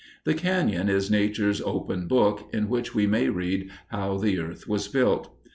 The 0.23 0.33
cañon 0.33 0.89
is 0.89 1.11
Nature's 1.11 1.61
open 1.61 2.07
book 2.07 2.49
in 2.51 2.69
which 2.69 2.95
we 2.95 3.05
may 3.05 3.29
read 3.29 3.69
how 3.89 4.17
the 4.17 4.39
earth 4.39 4.67
was 4.67 4.87
built. 4.87 5.29